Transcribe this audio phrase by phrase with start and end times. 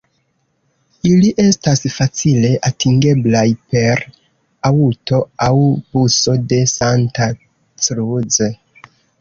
[1.09, 4.03] Ili estas facile atingeblaj per
[4.71, 8.43] aŭto aŭ buso de Santa Cruz.